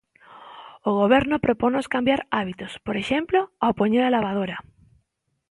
[0.89, 4.57] O Goberno proponnos cambiar hábitos, por exemplo, ao poñer a lavadora.